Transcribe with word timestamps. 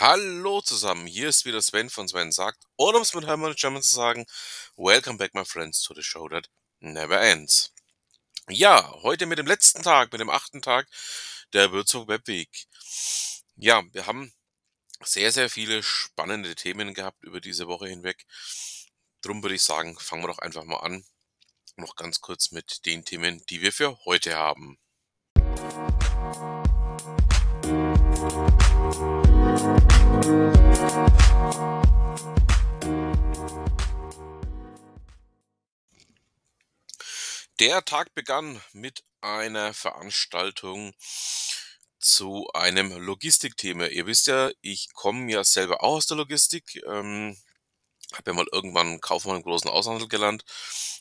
Hallo 0.00 0.62
zusammen, 0.62 1.06
hier 1.06 1.28
ist 1.28 1.44
wieder 1.44 1.60
Sven 1.60 1.90
von 1.90 2.08
Sven 2.08 2.32
sagt, 2.32 2.64
oder 2.78 2.96
um 2.96 3.02
es 3.02 3.12
mit 3.12 3.26
Hermann 3.26 3.54
German 3.54 3.82
zu 3.82 3.94
sagen, 3.94 4.24
Welcome 4.74 5.18
back 5.18 5.34
my 5.34 5.44
friends 5.44 5.82
to 5.82 5.92
the 5.92 6.02
show 6.02 6.26
that 6.30 6.48
never 6.78 7.20
ends. 7.20 7.74
Ja, 8.48 8.94
heute 9.02 9.26
mit 9.26 9.38
dem 9.38 9.46
letzten 9.46 9.82
Tag, 9.82 10.10
mit 10.10 10.22
dem 10.22 10.30
achten 10.30 10.62
Tag 10.62 10.88
der 11.52 11.70
Würzburg 11.72 12.08
Web 12.08 12.26
Week. 12.28 12.48
Ja, 13.56 13.82
wir 13.92 14.06
haben 14.06 14.32
sehr, 15.04 15.32
sehr 15.32 15.50
viele 15.50 15.82
spannende 15.82 16.54
Themen 16.54 16.94
gehabt 16.94 17.22
über 17.22 17.42
diese 17.42 17.68
Woche 17.68 17.86
hinweg. 17.86 18.24
Drum 19.20 19.42
würde 19.42 19.56
ich 19.56 19.62
sagen, 19.62 19.98
fangen 19.98 20.22
wir 20.22 20.28
doch 20.28 20.38
einfach 20.38 20.64
mal 20.64 20.78
an. 20.78 21.04
Noch 21.76 21.94
ganz 21.96 22.22
kurz 22.22 22.52
mit 22.52 22.86
den 22.86 23.04
Themen, 23.04 23.44
die 23.50 23.60
wir 23.60 23.70
für 23.70 23.98
heute 24.06 24.34
haben. 24.34 24.78
Der 28.20 28.28
Tag 37.86 38.14
begann 38.14 38.60
mit 38.72 39.04
einer 39.22 39.72
Veranstaltung 39.72 40.92
zu 41.98 42.46
einem 42.52 42.92
Logistikthema. 42.92 43.86
Ihr 43.86 44.04
wisst 44.04 44.26
ja, 44.26 44.50
ich 44.60 44.92
komme 44.92 45.32
ja 45.32 45.42
selber 45.42 45.82
auch 45.82 45.96
aus 45.96 46.06
der 46.06 46.18
Logistik. 46.18 46.82
Ähm, 46.86 47.38
habe 48.12 48.30
ja 48.30 48.34
mal 48.34 48.48
irgendwann 48.52 49.00
Kaufmann 49.00 49.36
im 49.36 49.42
großen 49.42 49.70
Außenhandel 49.70 50.08
gelernt. 50.08 50.44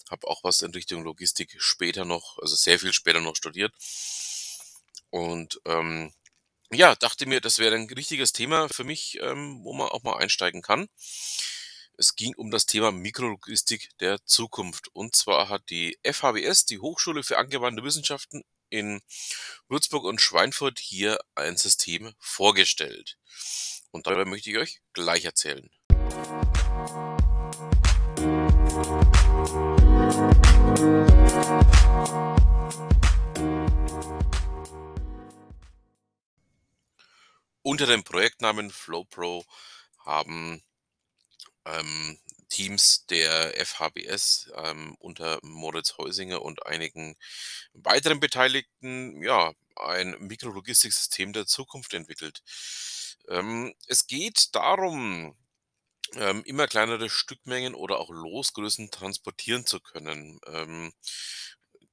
Habe 0.09 0.25
auch 0.25 0.45
was 0.45 0.61
in 0.61 0.71
Richtung 0.71 1.03
Logistik 1.03 1.53
später 1.57 2.05
noch, 2.05 2.39
also 2.39 2.55
sehr 2.55 2.79
viel 2.79 2.93
später 2.93 3.19
noch 3.19 3.35
studiert. 3.35 3.73
Und 5.09 5.59
ähm, 5.65 6.13
ja, 6.71 6.95
dachte 6.95 7.25
mir, 7.25 7.41
das 7.41 7.59
wäre 7.59 7.75
ein 7.75 7.89
richtiges 7.89 8.31
Thema 8.31 8.69
für 8.69 8.83
mich, 8.83 9.19
ähm, 9.21 9.63
wo 9.63 9.73
man 9.73 9.89
auch 9.89 10.03
mal 10.03 10.17
einsteigen 10.17 10.61
kann. 10.61 10.87
Es 11.97 12.15
ging 12.15 12.33
um 12.35 12.51
das 12.51 12.65
Thema 12.65 12.91
Mikrologistik 12.91 13.89
der 13.99 14.23
Zukunft. 14.25 14.87
Und 14.93 15.15
zwar 15.15 15.49
hat 15.49 15.69
die 15.69 15.97
FHBS, 16.03 16.65
die 16.65 16.79
Hochschule 16.79 17.23
für 17.23 17.37
angewandte 17.37 17.83
Wissenschaften 17.83 18.43
in 18.69 19.01
Würzburg 19.67 20.05
und 20.05 20.21
Schweinfurt, 20.21 20.79
hier 20.79 21.19
ein 21.35 21.57
System 21.57 22.13
vorgestellt. 22.19 23.17
Und 23.91 24.07
darüber 24.07 24.25
möchte 24.25 24.51
ich 24.51 24.57
euch 24.57 24.81
gleich 24.93 25.25
erzählen. 25.25 25.69
Unter 37.61 37.85
dem 37.87 38.03
Projektnamen 38.03 38.69
FlowPro 38.69 39.45
haben 39.99 40.61
ähm, 41.65 42.17
Teams 42.49 43.05
der 43.07 43.53
FHBS 43.65 44.51
ähm, 44.55 44.95
unter 44.99 45.39
Moritz 45.43 45.97
Heusinger 45.97 46.41
und 46.41 46.65
einigen 46.65 47.15
weiteren 47.73 48.19
Beteiligten 48.19 49.21
ja 49.23 49.53
ein 49.75 50.15
Mikrologistiksystem 50.19 51.31
der 51.33 51.45
Zukunft 51.45 51.93
entwickelt. 51.93 52.41
Ähm, 53.29 53.73
es 53.87 54.07
geht 54.07 54.55
darum, 54.55 55.35
ähm, 56.15 56.43
immer 56.45 56.67
kleinere 56.67 57.09
Stückmengen 57.09 57.75
oder 57.75 57.99
auch 57.99 58.09
Losgrößen 58.09 58.91
transportieren 58.91 59.65
zu 59.65 59.79
können, 59.79 60.39
ähm, 60.47 60.91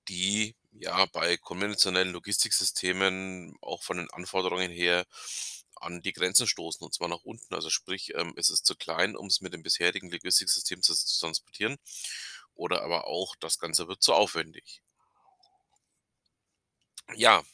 die 0.09 0.55
ja 0.73 1.07
bei 1.07 1.37
konventionellen 1.37 2.13
Logistiksystemen 2.13 3.57
auch 3.61 3.83
von 3.83 3.97
den 3.99 4.11
Anforderungen 4.11 4.71
her 4.71 5.05
an 5.77 6.03
die 6.03 6.13
Grenzen 6.13 6.47
stoßen 6.47 6.85
und 6.85 6.95
zwar 6.95 7.09
nach 7.09 7.23
unten. 7.23 7.55
Also 7.55 7.71
sprich, 7.71 8.15
ähm, 8.15 8.35
es 8.37 8.51
ist 8.51 8.67
zu 8.67 8.77
klein, 8.77 9.17
um 9.17 9.27
es 9.27 9.41
mit 9.41 9.53
dem 9.53 9.63
bisherigen 9.63 10.11
Logistiksystem 10.11 10.83
zu, 10.83 10.95
zu 10.95 11.21
transportieren 11.21 11.79
oder 12.55 12.83
aber 12.83 13.07
auch 13.07 13.37
das 13.37 13.59
Ganze 13.59 13.89
wird 13.89 14.03
zu 14.03 14.15
aufwendig. 14.15 14.83
Ja, 17.15 17.45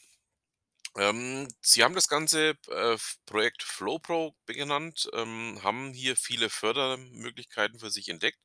ähm, 0.95 1.47
sie 1.61 1.83
haben 1.83 1.95
das 1.95 2.07
ganze 2.07 2.55
äh, 2.69 2.97
Projekt 3.25 3.63
FlowPro 3.63 4.35
genannt, 4.45 5.09
ähm, 5.13 5.59
haben 5.63 5.91
hier 5.93 6.15
viele 6.15 6.49
Fördermöglichkeiten 6.49 7.79
für 7.79 7.89
sich 7.89 8.09
entdeckt, 8.09 8.39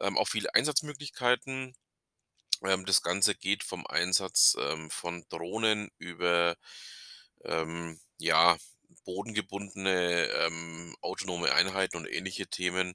ähm, 0.00 0.18
auch 0.18 0.28
viele 0.28 0.54
Einsatzmöglichkeiten. 0.54 1.76
Ähm, 2.62 2.86
das 2.86 3.02
Ganze 3.02 3.34
geht 3.36 3.62
vom 3.64 3.86
Einsatz 3.86 4.56
ähm, 4.58 4.90
von 4.90 5.24
Drohnen 5.28 5.90
über 5.98 6.56
ähm, 7.44 8.00
ja, 8.18 8.56
bodengebundene 9.04 10.26
ähm, 10.26 10.96
autonome 11.00 11.52
Einheiten 11.52 11.96
und 11.96 12.06
ähnliche 12.06 12.46
Themen. 12.48 12.94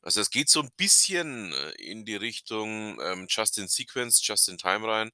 Also 0.00 0.20
es 0.20 0.30
geht 0.30 0.48
so 0.48 0.60
ein 0.60 0.70
bisschen 0.76 1.52
äh, 1.52 1.70
in 1.72 2.04
die 2.04 2.16
Richtung 2.16 3.00
ähm, 3.00 3.26
Just-in-Sequence, 3.28 4.26
Just-in-Time 4.26 4.88
rein. 4.88 5.10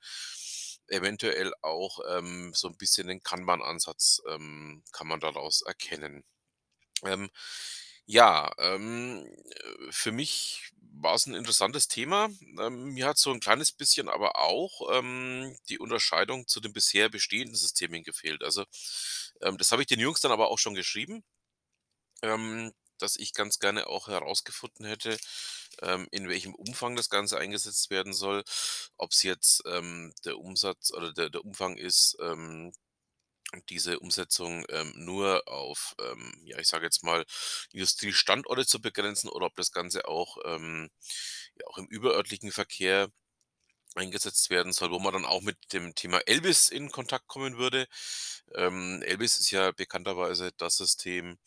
Eventuell 0.87 1.53
auch 1.61 2.01
ähm, 2.09 2.53
so 2.55 2.69
ein 2.69 2.77
bisschen 2.77 3.09
den 3.09 3.23
Kanban-Ansatz 3.23 4.23
ähm, 4.29 4.83
kann 4.93 5.09
man 5.09 5.21
daraus 5.21 5.63
erkennen. 5.63 6.25
Ja, 8.11 8.51
ähm, 8.59 9.27
äh, 9.51 9.93
für 9.93 10.13
mich 10.13 10.73
war 10.93 11.15
es 11.15 11.27
ein 11.27 11.35
interessantes 11.35 11.89
Thema. 11.89 12.31
Ähm, 12.59 12.95
mir 12.95 13.07
hat 13.07 13.19
so 13.19 13.31
ein 13.31 13.39
kleines 13.41 13.71
bisschen 13.71 14.09
aber 14.09 14.39
auch 14.39 14.81
ähm, 14.99 15.55
die 15.69 15.79
Unterscheidung 15.79 16.49
zu 16.49 16.61
den 16.61 16.73
bisher 16.73 17.11
bestehenden 17.11 17.55
Systemen 17.55 18.03
gefehlt. 18.05 18.43
Also 18.43 18.65
ähm, 19.43 19.59
das 19.59 19.73
habe 19.73 19.83
ich 19.83 19.89
den 19.89 20.01
Jungs 20.01 20.21
dann 20.21 20.33
aber 20.33 20.49
auch 20.51 20.59
schon 20.59 20.75
geschrieben, 20.75 21.23
ähm, 22.23 22.73
dass 22.99 23.17
ich 23.17 23.35
ganz 23.35 23.59
gerne 23.61 23.87
auch 23.89 24.09
herausgefunden 24.09 24.87
hätte, 24.87 25.17
ähm, 25.83 26.09
in 26.11 26.29
welchem 26.29 26.55
Umfang 26.55 26.97
das 26.97 27.11
Ganze 27.11 27.39
eingesetzt 27.39 27.91
werden 27.91 28.13
soll. 28.15 28.45
Ob 28.97 29.13
es 29.13 29.23
jetzt 29.23 29.63
ähm, 29.67 30.13
der 30.25 30.39
Umsatz 30.39 30.93
oder 30.93 31.13
der, 31.13 31.31
der 31.31 31.45
Umfang 31.45 31.77
ist, 31.77 32.17
ähm, 32.21 32.73
diese 33.71 33.99
Umsetzung 34.01 34.65
ähm, 34.69 34.93
nur 34.97 35.49
auf, 35.49 35.95
ähm, 36.01 36.33
ja, 36.45 36.59
ich 36.59 36.69
sage 36.69 36.85
jetzt 36.85 37.03
mal, 37.03 37.25
Industriestandorte 37.73 38.67
zu 38.67 38.81
begrenzen 38.81 39.29
oder 39.31 39.47
ob 39.47 39.57
das 39.57 39.73
Ganze 39.73 40.07
auch, 40.09 40.37
ähm, 40.45 40.91
ja, 41.57 41.67
auch 41.69 41.79
im 41.79 41.87
überörtlichen 41.87 42.53
Verkehr 42.53 43.09
eingesetzt 43.95 44.51
werden 44.51 44.73
soll, 44.73 44.91
wo 44.91 44.99
man 45.01 45.13
dann 45.15 45.25
auch 45.25 45.43
mit 45.43 45.57
dem 45.73 45.95
Thema 45.95 46.21
Elvis 46.27 46.69
in 46.69 46.91
Kontakt 46.93 47.27
kommen 47.29 47.59
würde. 47.59 47.87
Ähm, 48.55 49.03
Elvis 49.03 49.39
ist 49.39 49.51
ja 49.51 49.73
bekannterweise 49.73 50.53
das 50.57 50.77
System, 50.77 51.39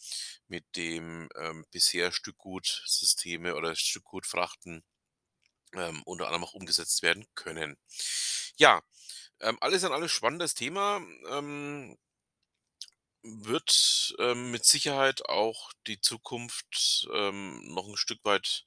mit 0.47 0.65
dem 0.75 1.29
ähm, 1.37 1.65
bisher 1.71 2.11
Stückgutsysteme 2.11 3.55
oder 3.55 3.75
Stückgutfrachten 3.75 4.83
ähm, 5.75 6.01
unter 6.05 6.27
anderem 6.27 6.43
auch 6.45 6.53
umgesetzt 6.53 7.01
werden 7.03 7.25
können. 7.35 7.77
Ja, 8.57 8.81
ähm, 9.41 9.57
alles 9.61 9.83
in 9.83 9.91
alles 9.91 10.11
spannendes 10.11 10.53
Thema. 10.53 11.01
Ähm, 11.29 11.97
wird 13.23 14.15
ähm, 14.19 14.51
mit 14.51 14.65
Sicherheit 14.65 15.27
auch 15.29 15.71
die 15.87 16.01
Zukunft 16.01 17.07
ähm, 17.13 17.61
noch 17.73 17.87
ein 17.87 17.97
Stück 17.97 18.19
weit 18.23 18.65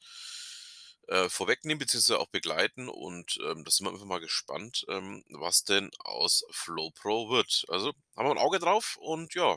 äh, 1.09 1.29
vorwegnehmen 1.29 1.79
beziehungsweise 1.79 2.19
auch 2.19 2.29
begleiten 2.29 2.89
und 2.89 3.39
ähm, 3.43 3.65
da 3.65 3.71
sind 3.71 3.87
wir 3.87 3.93
einfach 3.93 4.07
mal 4.07 4.21
gespannt, 4.21 4.87
ähm, 4.89 5.25
was 5.29 5.65
denn 5.65 5.91
aus 5.99 6.45
FlowPro 6.51 7.31
wird. 7.31 7.65
Also 7.69 7.93
haben 8.17 8.27
wir 8.27 8.31
ein 8.31 8.39
Auge 8.39 8.59
drauf 8.59 8.97
und 9.01 9.35
ja, 9.35 9.57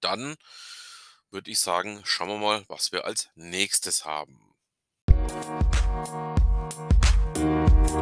dann 0.00 0.36
würde 1.30 1.50
ich 1.50 1.60
sagen, 1.60 2.02
schauen 2.04 2.28
wir 2.28 2.38
mal, 2.38 2.64
was 2.68 2.92
wir 2.92 3.04
als 3.04 3.28
nächstes 3.34 4.04
haben. 4.04 4.54
In 7.94 8.00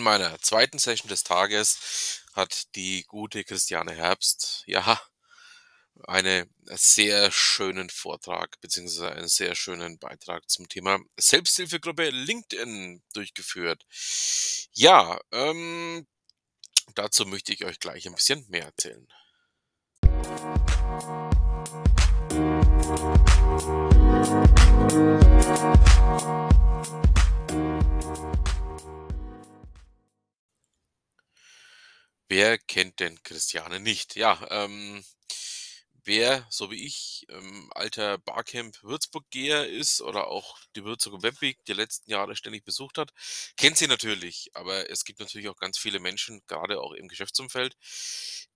meiner 0.00 0.38
zweiten 0.40 0.78
Session 0.78 1.08
des 1.08 1.22
Tages 1.24 2.22
hat 2.32 2.74
die 2.76 3.04
gute 3.04 3.44
Christiane 3.44 3.92
Herbst, 3.92 4.62
ja, 4.66 4.98
einen 6.04 6.48
sehr 6.64 7.30
schönen 7.30 7.90
Vortrag 7.90 8.58
beziehungsweise 8.62 9.12
einen 9.12 9.28
sehr 9.28 9.54
schönen 9.54 9.98
Beitrag 9.98 10.48
zum 10.48 10.66
Thema 10.66 10.98
Selbsthilfegruppe 11.18 12.08
LinkedIn 12.08 13.02
durchgeführt. 13.12 13.84
Ja, 14.72 15.20
ähm, 15.30 16.06
dazu 16.94 17.26
möchte 17.26 17.52
ich 17.52 17.66
euch 17.66 17.80
gleich 17.80 18.06
ein 18.06 18.14
bisschen 18.14 18.48
mehr 18.48 18.64
erzählen. 18.64 19.06
Wer 32.32 32.58
kennt 32.58 33.00
denn 33.00 33.20
Christiane 33.24 33.80
nicht? 33.80 34.14
Ja, 34.14 34.38
ähm, 34.50 35.02
wer, 36.10 36.44
so 36.50 36.72
wie 36.72 36.84
ich, 36.84 37.24
ähm, 37.28 37.70
alter 37.72 38.18
Barcamp-Würzburg-Geher 38.18 39.68
ist 39.68 40.00
oder 40.02 40.26
auch 40.26 40.58
die 40.74 40.84
Würzburger 40.84 41.22
Web 41.22 41.40
Week 41.40 41.64
die 41.66 41.72
letzten 41.72 42.10
Jahre 42.10 42.34
ständig 42.34 42.64
besucht 42.64 42.98
hat, 42.98 43.12
kennt 43.56 43.76
sie 43.78 43.86
natürlich. 43.86 44.50
Aber 44.54 44.90
es 44.90 45.04
gibt 45.04 45.20
natürlich 45.20 45.48
auch 45.48 45.56
ganz 45.56 45.78
viele 45.78 46.00
Menschen, 46.00 46.42
gerade 46.48 46.80
auch 46.80 46.94
im 46.94 47.06
Geschäftsumfeld, 47.06 47.76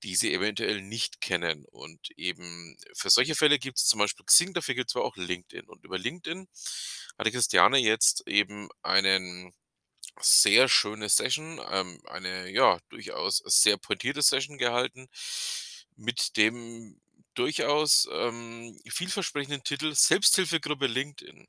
die 0.02 0.16
sie 0.16 0.34
eventuell 0.34 0.82
nicht 0.82 1.20
kennen. 1.20 1.64
Und 1.66 2.10
eben 2.16 2.76
für 2.92 3.08
solche 3.08 3.36
Fälle 3.36 3.60
gibt 3.60 3.78
es 3.78 3.86
zum 3.86 4.00
Beispiel 4.00 4.26
Xing, 4.26 4.52
dafür 4.52 4.74
gibt 4.74 4.90
es 4.90 4.96
aber 4.96 5.04
auch 5.04 5.16
LinkedIn. 5.16 5.68
Und 5.68 5.84
über 5.84 5.96
LinkedIn 5.96 6.48
hatte 7.16 7.30
Christiane 7.30 7.78
jetzt 7.78 8.26
eben 8.26 8.68
einen 8.82 9.54
sehr 10.20 10.68
schöne 10.68 11.08
Session, 11.08 11.60
ähm, 11.70 12.00
eine 12.06 12.50
ja 12.50 12.80
durchaus 12.88 13.42
sehr 13.46 13.76
pointierte 13.76 14.22
Session 14.22 14.58
gehalten 14.58 15.08
mit 15.96 16.36
dem 16.36 17.00
durchaus 17.34 18.08
ähm, 18.12 18.78
vielversprechenden 18.88 19.62
Titel 19.64 19.94
Selbsthilfegruppe 19.94 20.86
LinkedIn. 20.86 21.46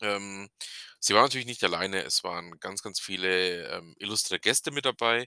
Ähm, 0.00 0.48
sie 1.00 1.14
war 1.14 1.22
natürlich 1.22 1.46
nicht 1.46 1.64
alleine, 1.64 2.02
es 2.04 2.22
waren 2.24 2.58
ganz, 2.60 2.82
ganz 2.82 3.00
viele 3.00 3.66
ähm, 3.68 3.94
illustre 3.98 4.38
Gäste 4.38 4.70
mit 4.70 4.84
dabei, 4.84 5.26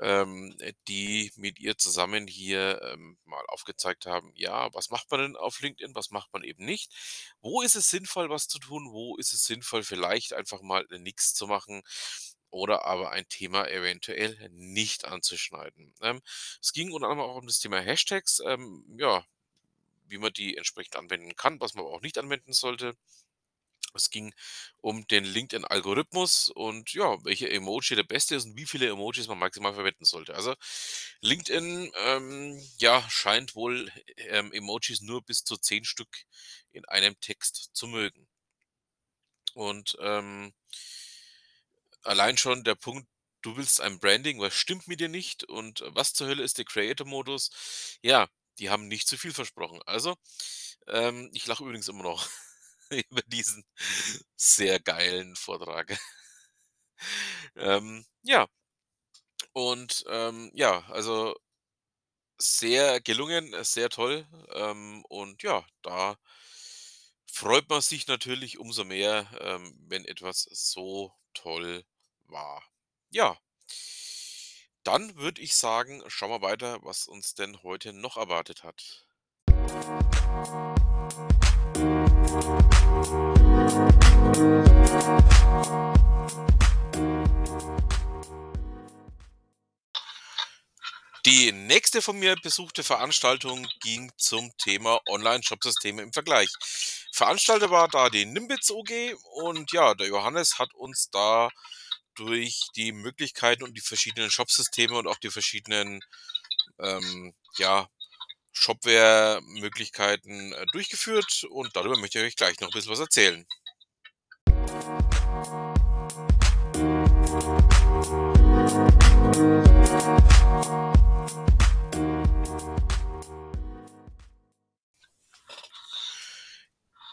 ähm, 0.00 0.54
äh, 0.60 0.72
die 0.88 1.32
mit 1.36 1.58
ihr 1.60 1.76
zusammen 1.78 2.26
hier 2.28 2.80
ähm, 2.82 3.18
mal 3.24 3.44
aufgezeigt 3.48 4.06
haben, 4.06 4.32
ja, 4.36 4.72
was 4.74 4.90
macht 4.90 5.10
man 5.10 5.20
denn 5.20 5.36
auf 5.36 5.60
LinkedIn, 5.60 5.94
was 5.96 6.10
macht 6.10 6.32
man 6.32 6.44
eben 6.44 6.64
nicht, 6.64 6.92
wo 7.40 7.62
ist 7.62 7.74
es 7.76 7.90
sinnvoll, 7.90 8.30
was 8.30 8.46
zu 8.48 8.58
tun, 8.60 8.92
wo 8.92 9.16
ist 9.16 9.32
es 9.32 9.44
sinnvoll, 9.44 9.82
vielleicht 9.82 10.32
einfach 10.32 10.62
mal 10.62 10.86
nichts 11.00 11.34
zu 11.34 11.46
machen 11.48 11.82
oder 12.52 12.84
aber 12.84 13.10
ein 13.12 13.28
Thema 13.28 13.68
eventuell 13.68 14.48
nicht 14.52 15.06
anzuschneiden. 15.06 15.94
Ähm, 16.02 16.20
es 16.60 16.72
ging 16.72 16.92
unter 16.92 17.08
anderem 17.08 17.30
auch 17.30 17.36
um 17.36 17.46
das 17.46 17.58
Thema 17.58 17.80
Hashtags, 17.80 18.40
ähm, 18.46 18.84
ja, 18.98 19.24
wie 20.06 20.18
man 20.18 20.32
die 20.32 20.56
entsprechend 20.56 20.96
anwenden 20.96 21.34
kann, 21.36 21.60
was 21.60 21.74
man 21.74 21.84
aber 21.84 21.94
auch 21.94 22.02
nicht 22.02 22.18
anwenden 22.18 22.52
sollte. 22.52 22.94
Es 23.94 24.10
ging 24.10 24.34
um 24.80 25.06
den 25.08 25.24
LinkedIn-Algorithmus 25.24 26.48
und 26.48 26.92
ja, 26.94 27.22
welche 27.24 27.50
Emoji 27.50 27.94
der 27.96 28.04
beste 28.04 28.34
ist 28.36 28.46
und 28.46 28.56
wie 28.56 28.66
viele 28.66 28.88
Emojis 28.88 29.28
man 29.28 29.38
maximal 29.38 29.74
verwenden 29.74 30.04
sollte. 30.04 30.34
Also 30.34 30.54
LinkedIn, 31.20 31.92
ähm, 32.06 32.62
ja, 32.78 33.08
scheint 33.10 33.54
wohl 33.54 33.90
ähm, 34.16 34.52
Emojis 34.52 35.02
nur 35.02 35.22
bis 35.22 35.44
zu 35.44 35.56
10 35.56 35.84
Stück 35.84 36.24
in 36.72 36.84
einem 36.86 37.18
Text 37.20 37.70
zu 37.74 37.86
mögen. 37.86 38.28
Und 39.54 39.96
ähm, 40.00 40.52
allein 42.04 42.36
schon 42.36 42.64
der 42.64 42.74
Punkt, 42.74 43.08
du 43.42 43.56
willst 43.56 43.80
ein 43.80 43.98
Branding, 43.98 44.40
was 44.40 44.54
stimmt 44.54 44.88
mit 44.88 45.00
dir 45.00 45.08
nicht 45.08 45.44
und 45.44 45.82
was 45.88 46.14
zur 46.14 46.28
Hölle 46.28 46.42
ist 46.42 46.58
der 46.58 46.64
Creator-Modus? 46.64 47.50
Ja, 48.02 48.28
die 48.58 48.70
haben 48.70 48.88
nicht 48.88 49.08
zu 49.08 49.18
viel 49.18 49.32
versprochen. 49.32 49.80
Also, 49.86 50.16
ähm, 50.88 51.30
ich 51.34 51.46
lache 51.46 51.64
übrigens 51.64 51.88
immer 51.88 52.04
noch 52.04 52.28
über 52.90 53.22
diesen 53.26 53.64
sehr 54.36 54.80
geilen 54.80 55.36
Vortrag. 55.36 55.98
ähm, 57.56 58.04
ja. 58.22 58.46
Und 59.54 60.04
ähm, 60.08 60.50
ja, 60.54 60.84
also 60.90 61.34
sehr 62.38 63.00
gelungen, 63.00 63.52
äh, 63.54 63.64
sehr 63.64 63.88
toll. 63.88 64.26
Ähm, 64.54 65.04
und 65.08 65.42
ja, 65.42 65.64
da 65.82 66.16
freut 67.30 67.68
man 67.68 67.80
sich 67.80 68.06
natürlich 68.06 68.58
umso 68.58 68.84
mehr, 68.84 69.28
ähm, 69.40 69.74
wenn 69.88 70.04
etwas 70.04 70.46
so 70.52 71.12
toll 71.34 71.84
war. 72.32 72.62
Ja. 73.10 73.38
Dann 74.82 75.16
würde 75.16 75.40
ich 75.40 75.54
sagen, 75.54 76.02
schauen 76.08 76.30
wir 76.30 76.42
weiter, 76.42 76.80
was 76.82 77.06
uns 77.06 77.34
denn 77.34 77.62
heute 77.62 77.92
noch 77.92 78.16
erwartet 78.16 78.64
hat. 78.64 79.06
Die 91.24 91.52
nächste 91.52 92.02
von 92.02 92.18
mir 92.18 92.34
besuchte 92.42 92.82
Veranstaltung 92.82 93.68
ging 93.80 94.10
zum 94.16 94.52
Thema 94.58 95.00
Online-Shopsysteme 95.08 96.02
im 96.02 96.12
Vergleich. 96.12 96.50
Veranstalter 97.12 97.70
war 97.70 97.86
da 97.86 98.10
die 98.10 98.26
Nimbitz 98.26 98.72
OG 98.72 99.14
und 99.44 99.70
ja, 99.70 99.94
der 99.94 100.08
Johannes 100.08 100.58
hat 100.58 100.74
uns 100.74 101.10
da 101.10 101.48
durch 102.14 102.68
die 102.76 102.92
Möglichkeiten 102.92 103.64
und 103.64 103.76
die 103.76 103.80
verschiedenen 103.80 104.30
Shopsysteme 104.30 104.96
und 104.96 105.06
auch 105.06 105.18
die 105.18 105.30
verschiedenen 105.30 106.00
ähm, 106.78 107.34
ja, 107.58 107.88
Shopware-Möglichkeiten 108.52 110.52
äh, 110.52 110.66
durchgeführt 110.72 111.44
und 111.50 111.74
darüber 111.74 111.96
möchte 111.96 112.18
ich 112.18 112.26
euch 112.26 112.36
gleich 112.36 112.60
noch 112.60 112.68
ein 112.68 112.72
bisschen 112.72 112.92
was 112.92 113.00
erzählen. 113.00 113.46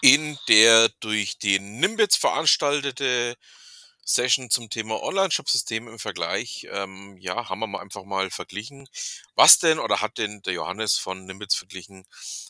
In 0.02 0.38
der 0.48 0.90
durch 1.02 1.38
die 1.40 1.60
Nimbitz 1.60 2.16
veranstaltete 2.16 3.36
Session 4.10 4.50
zum 4.50 4.70
Thema 4.70 5.02
Online-Shop-System 5.04 5.88
im 5.88 6.00
Vergleich, 6.00 6.68
ähm, 6.72 7.16
ja, 7.18 7.48
haben 7.50 7.60
wir 7.60 7.68
mal 7.68 7.82
einfach 7.82 8.04
mal 8.04 8.32
verglichen. 8.32 8.88
Was 9.36 9.60
denn 9.60 9.80
oder 9.80 10.02
hat 10.02 10.18
denn 10.18 10.42
der 10.42 10.54
Johannes 10.54 10.98
von 10.98 11.26
Nimbitz 11.26 11.56
verglichen, 11.56 12.06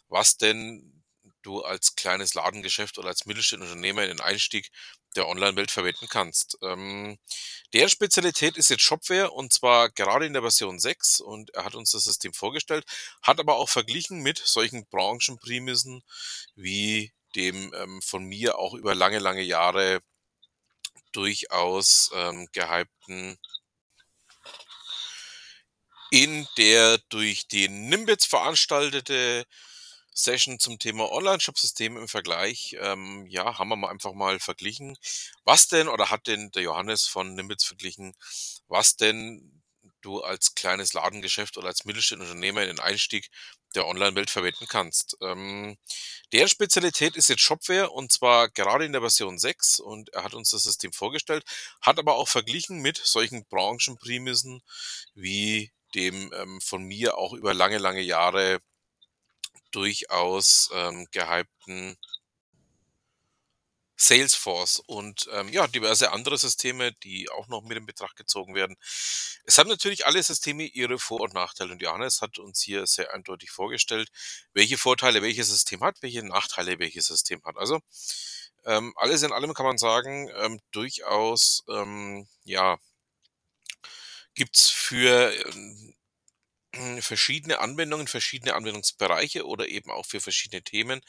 was 0.08 0.38
denn 0.38 1.04
du 1.42 1.62
als 1.62 1.96
kleines 1.96 2.34
Ladengeschäft 2.34 2.98
oder 2.98 3.10
als 3.10 3.26
mittelständischer 3.26 3.74
in 3.74 3.82
den 3.82 4.20
Einstieg 4.22 4.70
der 5.16 5.28
Online-Welt 5.28 5.72
verwenden 5.72 6.08
kannst. 6.08 6.58
Ähm, 6.62 7.18
deren 7.74 7.90
Spezialität 7.90 8.58
ist 8.58 8.70
jetzt 8.70 8.84
Shopware 8.84 9.32
und 9.32 9.52
zwar 9.52 9.90
gerade 9.90 10.26
in 10.26 10.34
der 10.34 10.42
Version 10.44 10.80
6 10.80 11.20
und 11.20 11.54
er 11.56 11.66
hat 11.66 11.76
uns 11.76 11.92
das 11.92 12.04
System 12.04 12.34
vorgestellt, 12.34 12.86
hat 13.22 13.40
aber 13.40 13.56
auch 13.56 13.70
verglichen 13.70 14.20
mit 14.22 14.38
solchen 14.38 14.86
Branchenprämissen 14.88 16.04
wie 16.56 17.12
dem 17.36 17.74
ähm, 17.76 18.02
von 18.02 18.24
mir 18.24 18.58
auch 18.58 18.74
über 18.74 18.96
lange, 18.96 19.20
lange 19.20 19.42
Jahre 19.42 20.02
durchaus 21.12 22.12
ähm, 22.14 22.48
gehypten 22.54 23.38
in 26.12 26.48
der 26.58 26.98
durch 27.10 27.48
den 27.48 27.88
Nimbitz 27.88 28.26
veranstaltete 28.26 29.46
Session 30.14 30.60
zum 30.60 30.80
Thema 30.80 31.12
Online-Shop-System 31.12 31.96
im 31.98 32.08
Vergleich, 32.08 32.76
ähm, 32.80 33.26
ja, 33.28 33.58
haben 33.58 33.70
wir 33.70 33.76
mal 33.78 33.90
einfach 33.90 34.14
mal 34.14 34.40
verglichen. 34.40 34.98
Was 35.46 35.68
denn 35.68 35.88
oder 35.88 36.10
hat 36.10 36.28
denn 36.28 36.52
der 36.52 36.64
Johannes 36.64 37.06
von 37.06 37.36
Nimbitz 37.36 37.64
verglichen, 37.64 38.16
was 38.68 38.98
denn 38.98 39.59
du 40.02 40.22
als 40.22 40.56
kleines 40.56 40.94
Ladengeschäft 40.94 41.58
oder 41.58 41.68
als 41.68 41.86
mittelständischer 41.86 42.32
Unternehmer 42.32 42.62
in 42.62 42.70
den 42.70 42.80
Einstieg 42.80 43.30
der 43.76 43.88
Online-Welt 43.88 44.30
verwenden 44.30 44.68
kannst. 44.68 45.18
Ähm, 45.22 45.78
deren 46.32 46.50
Spezialität 46.50 47.16
ist 47.16 47.30
jetzt 47.30 47.42
Shopware 47.42 47.92
und 47.92 48.12
zwar 48.12 48.50
gerade 48.50 48.86
in 48.86 48.94
der 48.94 49.02
Version 49.02 49.38
6 49.38 49.80
und 49.80 50.10
er 50.14 50.24
hat 50.24 50.34
uns 50.34 50.50
das 50.50 50.64
System 50.64 50.92
vorgestellt, 50.92 51.44
hat 51.82 52.00
aber 52.00 52.16
auch 52.16 52.28
verglichen 52.28 52.80
mit 52.80 52.98
solchen 52.98 53.46
Branchenprämissen 53.46 54.62
wie 55.14 55.72
dem 55.96 56.32
ähm, 56.34 56.62
von 56.62 56.84
mir 56.84 57.18
auch 57.18 57.34
über 57.34 57.54
lange, 57.54 57.78
lange 57.78 58.02
Jahre 58.02 58.60
durchaus 59.72 60.70
ähm, 60.74 61.08
gehypten 61.12 61.98
Salesforce 64.02 64.80
und 64.80 65.28
ähm, 65.34 65.50
ja, 65.50 65.68
diverse 65.68 66.14
andere 66.14 66.38
Systeme, 66.38 66.94
die 67.04 67.30
auch 67.30 67.48
noch 67.50 67.62
mit 67.64 67.78
in 67.78 67.86
Betracht 67.86 68.16
gezogen 68.16 68.56
werden. 68.56 68.78
Es 69.44 69.58
haben 69.58 69.68
natürlich 69.70 70.06
alle 70.06 70.24
Systeme 70.24 70.64
ihre 70.64 70.98
Vor- 70.98 71.20
und 71.20 71.34
Nachteile 71.34 71.74
und 71.74 71.82
Johannes 71.82 72.22
hat 72.22 72.40
uns 72.40 72.62
hier 72.62 72.88
sehr 72.88 73.14
eindeutig 73.14 73.52
vorgestellt, 73.52 74.10
welche 74.54 74.78
Vorteile 74.78 75.22
welches 75.22 75.50
System 75.50 75.82
hat, 75.82 76.02
welche 76.02 76.24
Nachteile 76.24 76.80
welches 76.80 77.08
System 77.08 77.44
hat. 77.44 77.58
Also 77.58 77.82
ähm, 78.66 78.94
alles 78.96 79.22
in 79.24 79.34
allem 79.34 79.54
kann 79.54 79.66
man 79.66 79.78
sagen, 79.78 80.30
ähm, 80.38 80.62
durchaus 80.72 81.64
ähm, 81.70 82.26
ja 82.46 82.78
gibt's 84.34 84.70
für 84.70 85.34
ähm, 85.46 85.94
verschiedene 87.02 87.60
Anwendungen, 87.60 88.08
verschiedene 88.08 88.54
Anwendungsbereiche 88.56 89.46
oder 89.46 89.68
eben 89.68 89.92
auch 89.92 90.06
für 90.06 90.22
verschiedene 90.22 90.64
Themen 90.64 91.02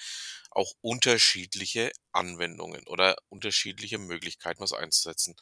auch 0.51 0.73
unterschiedliche 0.81 1.93
Anwendungen 2.13 2.87
oder 2.87 3.17
unterschiedliche 3.29 3.99
Möglichkeiten, 3.99 4.61
was 4.61 4.73
einzusetzen. 4.73 5.37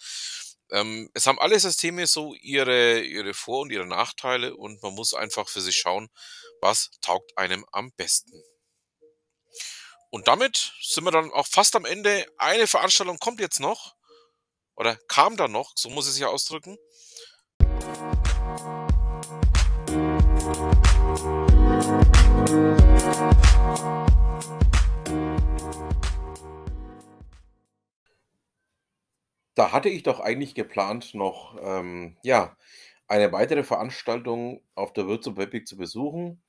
Ähm, 0.70 1.10
es 1.14 1.26
haben 1.26 1.38
alle 1.38 1.58
Systeme 1.58 2.06
so 2.06 2.34
ihre, 2.34 3.00
ihre 3.00 3.32
Vor- 3.32 3.62
und 3.62 3.70
ihre 3.70 3.86
Nachteile 3.86 4.54
und 4.54 4.82
man 4.82 4.94
muss 4.94 5.14
einfach 5.14 5.48
für 5.48 5.60
sich 5.62 5.76
schauen, 5.76 6.08
was 6.60 6.90
taugt 7.00 7.36
einem 7.38 7.64
am 7.72 7.92
besten. 7.92 8.42
Und 10.10 10.28
damit 10.28 10.72
sind 10.82 11.04
wir 11.04 11.10
dann 11.10 11.30
auch 11.32 11.46
fast 11.46 11.76
am 11.76 11.84
Ende. 11.84 12.26
Eine 12.38 12.66
Veranstaltung 12.66 13.18
kommt 13.18 13.40
jetzt 13.40 13.60
noch 13.60 13.94
oder 14.74 14.96
kam 15.08 15.36
dann 15.36 15.52
noch, 15.52 15.72
so 15.76 15.90
muss 15.90 16.06
ich 16.06 16.14
es 16.14 16.18
ja 16.18 16.28
ausdrücken. 16.28 16.78
Da 29.54 29.72
hatte 29.72 29.88
ich 29.88 30.04
doch 30.04 30.20
eigentlich 30.20 30.54
geplant, 30.54 31.14
noch, 31.14 31.56
ähm, 31.60 32.16
ja, 32.22 32.56
eine 33.08 33.32
weitere 33.32 33.64
Veranstaltung 33.64 34.62
auf 34.74 34.92
der 34.92 35.06
Würzburg 35.06 35.36
Webweek 35.36 35.66
zu 35.66 35.76
besuchen. 35.76 36.40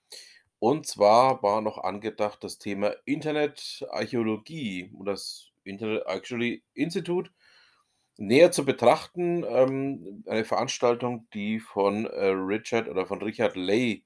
Und 0.60 0.86
zwar 0.86 1.42
war 1.42 1.62
noch 1.62 1.80
angedacht 1.80 2.44
das 2.44 2.60
Thema 2.60 2.94
Internetarchäologie 3.06 4.92
und 4.94 5.08
das 5.08 5.52
Internet 5.64 6.06
Archaeology 6.08 6.64
Institute 6.74 7.32
näher 8.20 8.52
zu 8.52 8.66
betrachten. 8.66 9.44
Ähm, 9.48 10.24
eine 10.28 10.46
Veranstaltung, 10.46 11.28
die 11.34 11.60
von 11.60 12.06
äh, 12.06 12.28
Richard 12.28 12.88
oder 12.88 13.06
von 13.06 13.22
Richard 13.22 13.56
Ley, 13.56 14.06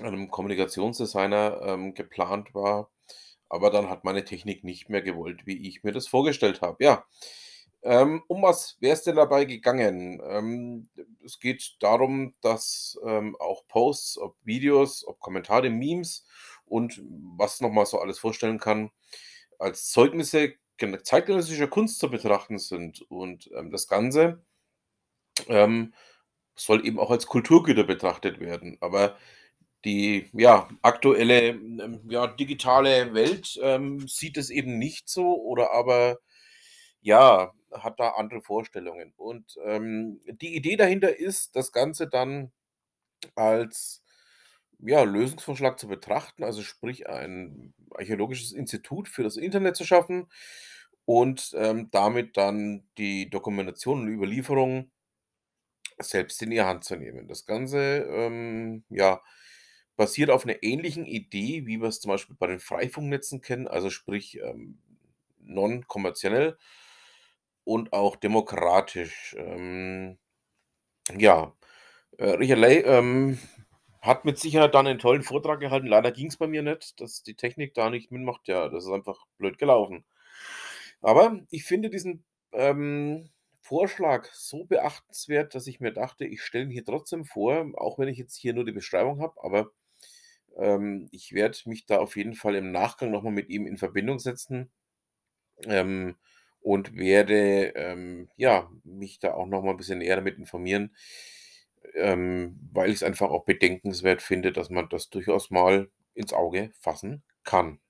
einem 0.00 0.30
Kommunikationsdesigner, 0.30 1.60
ähm, 1.62 1.94
geplant 1.94 2.54
war. 2.54 2.90
Aber 3.48 3.70
dann 3.70 3.88
hat 3.88 4.04
meine 4.04 4.24
Technik 4.24 4.64
nicht 4.64 4.88
mehr 4.88 5.02
gewollt, 5.02 5.46
wie 5.46 5.68
ich 5.68 5.84
mir 5.84 5.92
das 5.92 6.08
vorgestellt 6.08 6.62
habe. 6.62 6.82
Ja, 6.82 7.04
ähm, 7.82 8.22
um 8.26 8.42
was 8.42 8.76
wäre 8.80 8.94
es 8.94 9.04
denn 9.04 9.16
dabei 9.16 9.44
gegangen? 9.44 10.20
Ähm, 10.26 10.88
es 11.24 11.38
geht 11.38 11.76
darum, 11.80 12.34
dass 12.40 12.98
ähm, 13.04 13.36
auch 13.38 13.68
Posts, 13.68 14.18
ob 14.18 14.36
Videos, 14.44 15.06
ob 15.06 15.20
Kommentare, 15.20 15.70
Memes 15.70 16.26
und 16.64 17.00
was 17.36 17.60
noch 17.60 17.70
mal 17.70 17.86
so 17.86 18.00
alles 18.00 18.18
vorstellen 18.18 18.58
kann, 18.58 18.90
als 19.58 19.90
Zeugnisse 19.90 20.54
zeitgenössischer 21.04 21.68
Kunst 21.68 21.98
zu 21.98 22.10
betrachten 22.10 22.58
sind. 22.58 23.02
Und, 23.10 23.50
ähm, 23.54 23.70
das 23.70 23.88
Ganze 23.88 24.42
ähm, 25.48 25.94
soll 26.56 26.86
eben 26.86 26.98
auch 26.98 27.10
als 27.10 27.26
Kulturgüter 27.26 27.84
betrachtet 27.84 28.40
werden. 28.40 28.78
Aber 28.80 29.16
die, 29.84 30.30
ja, 30.34 30.68
aktuelle, 30.82 31.50
ähm, 31.50 32.02
ja, 32.08 32.26
digitale 32.28 33.14
Welt, 33.14 33.58
ähm, 33.62 34.06
sieht 34.08 34.36
es 34.38 34.50
eben 34.50 34.78
nicht 34.78 35.08
so 35.08 35.36
oder 35.42 35.72
aber, 35.72 36.18
ja, 37.02 37.52
hat 37.72 38.00
da 38.00 38.10
andere 38.12 38.42
Vorstellungen. 38.42 39.14
Und, 39.16 39.56
ähm, 39.64 40.20
die 40.26 40.56
Idee 40.56 40.76
dahinter 40.76 41.16
ist, 41.18 41.56
das 41.56 41.72
Ganze 41.72 42.08
dann 42.08 42.52
als, 43.36 44.02
ja, 44.80 45.02
Lösungsvorschlag 45.02 45.78
zu 45.78 45.88
betrachten, 45.88 46.44
also 46.44 46.62
sprich 46.62 47.08
ein 47.08 47.74
archäologisches 47.94 48.52
Institut 48.52 49.08
für 49.08 49.22
das 49.22 49.36
Internet 49.36 49.76
zu 49.76 49.84
schaffen 49.84 50.28
und, 51.04 51.54
ähm, 51.56 51.88
damit 51.92 52.36
dann 52.36 52.84
die 52.98 53.30
Dokumentation 53.30 54.02
und 54.02 54.08
Überlieferung 54.08 54.90
selbst 55.98 56.42
in 56.42 56.50
die 56.50 56.62
Hand 56.62 56.84
zu 56.84 56.96
nehmen. 56.96 57.28
Das 57.28 57.46
Ganze, 57.46 58.06
ähm, 58.10 58.84
ja, 58.90 59.22
basiert 59.96 60.30
auf 60.30 60.44
einer 60.44 60.62
ähnlichen 60.62 61.06
Idee, 61.06 61.66
wie 61.66 61.80
wir 61.80 61.88
es 61.88 62.00
zum 62.00 62.10
Beispiel 62.10 62.36
bei 62.38 62.46
den 62.48 62.60
Freifunknetzen 62.60 63.40
kennen, 63.40 63.66
also 63.68 63.88
sprich, 63.90 64.38
ähm, 64.42 64.78
non-kommerziell 65.40 66.58
und 67.64 67.92
auch 67.92 68.16
demokratisch. 68.16 69.34
Ähm, 69.38 70.18
ja, 71.16 71.52
äh, 72.18 72.30
Richard 72.30 72.60
Ley, 72.60 72.78
ähm, 72.80 73.38
hat 74.02 74.24
mit 74.24 74.38
Sicherheit 74.38 74.74
dann 74.74 74.86
einen 74.86 74.98
tollen 74.98 75.22
Vortrag 75.22 75.60
gehalten. 75.60 75.86
Leider 75.88 76.12
ging 76.12 76.28
es 76.28 76.36
bei 76.36 76.46
mir 76.46 76.62
nicht, 76.62 77.00
dass 77.00 77.22
die 77.22 77.34
Technik 77.34 77.74
da 77.74 77.90
nicht 77.90 78.10
mitmacht. 78.12 78.48
Ja, 78.48 78.68
das 78.68 78.84
ist 78.84 78.90
einfach 78.92 79.26
blöd 79.38 79.58
gelaufen. 79.58 80.04
Aber 81.02 81.40
ich 81.50 81.64
finde 81.64 81.90
diesen, 81.90 82.24
ähm, 82.52 83.30
Vorschlag 83.62 84.28
so 84.32 84.64
beachtenswert, 84.64 85.54
dass 85.54 85.66
ich 85.66 85.80
mir 85.80 85.92
dachte, 85.92 86.24
ich 86.24 86.42
stelle 86.42 86.64
ihn 86.66 86.70
hier 86.70 86.84
trotzdem 86.84 87.24
vor, 87.24 87.66
auch 87.76 87.98
wenn 87.98 88.08
ich 88.08 88.18
jetzt 88.18 88.36
hier 88.36 88.54
nur 88.54 88.64
die 88.64 88.72
Beschreibung 88.72 89.20
habe, 89.20 89.34
aber, 89.42 89.70
ähm, 90.58 91.08
ich 91.12 91.32
werde 91.34 91.58
mich 91.66 91.86
da 91.86 91.98
auf 91.98 92.16
jeden 92.16 92.34
Fall 92.34 92.56
im 92.56 92.72
Nachgang 92.72 93.10
noch 93.12 93.22
mal 93.24 93.32
mit 93.32 93.48
ihm 93.50 93.66
in 93.66 93.78
Verbindung 93.78 94.18
setzen, 94.20 94.70
ähm, 95.66 96.16
und 96.60 96.96
werde, 96.96 97.74
ähm, 97.76 98.28
ja, 98.36 98.70
mich 98.84 99.18
da 99.20 99.34
auch 99.34 99.46
noch 99.46 99.62
mal 99.62 99.72
'n 99.72 99.76
bisschen 99.78 99.98
näher 100.00 100.16
damit 100.16 100.38
informieren, 100.38 100.96
ähm, 101.94 102.58
weil 102.72 102.90
ich 102.90 102.96
es 102.96 103.02
einfach 103.02 103.30
auch 103.30 103.44
bedenkenswert 103.44 104.22
finde, 104.22 104.52
dass 104.52 104.70
man 104.70 104.88
das 104.88 105.10
durchaus 105.10 105.50
mal 105.50 105.90
ins 106.14 106.32
Auge 106.32 106.70
fassen 106.80 107.22
kann. 107.44 107.80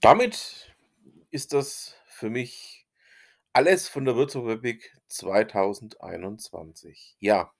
Damit 0.00 0.76
ist 1.30 1.52
das 1.52 1.96
für 2.06 2.30
mich 2.30 2.86
alles 3.52 3.88
von 3.88 4.04
der 4.04 4.14
Würzburg 4.14 4.46
Webweek 4.46 4.96
2021. 5.08 7.16
Ja. 7.18 7.52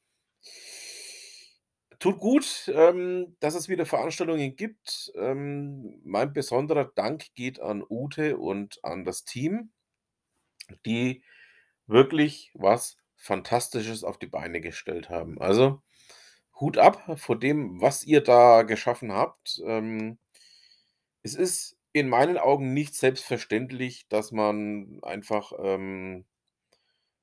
Tut 1.99 2.19
gut, 2.19 2.71
ähm, 2.75 3.37
dass 3.41 3.55
es 3.55 3.69
wieder 3.69 3.87
Veranstaltungen 3.87 4.57
gibt. 4.57 5.13
Ähm, 5.15 6.01
mein 6.05 6.33
besonderer 6.33 6.85
Dank 6.95 7.35
geht 7.35 7.61
an 7.61 7.85
Ute 7.89 8.37
und 8.39 8.83
an 8.85 9.05
das 9.05 9.25
Team, 9.25 9.71
die 10.85 11.23
wirklich 11.87 12.51
was 12.55 12.99
Fantastisches 13.17 14.05
auf 14.05 14.19
die 14.19 14.27
Beine 14.27 14.61
gestellt 14.61 15.09
haben. 15.11 15.41
Also, 15.41 15.83
Hut 16.61 16.79
ab 16.79 17.19
vor 17.21 17.39
dem, 17.39 17.81
was 17.81 18.05
ihr 18.05 18.23
da 18.23 18.63
geschaffen 18.63 19.13
habt. 19.13 19.61
Ähm, 19.67 20.19
es 21.23 21.35
ist 21.35 21.77
in 21.93 22.09
meinen 22.09 22.39
Augen 22.39 22.73
nicht 22.75 22.95
selbstverständlich, 22.95 24.07
dass 24.09 24.33
man 24.33 24.99
einfach, 25.03 25.53
ähm, 25.59 26.25